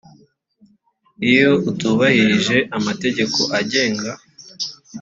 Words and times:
iyo 1.29 1.51
atubahirije 1.69 2.57
amategeko 2.77 3.39
agenga 3.59 4.11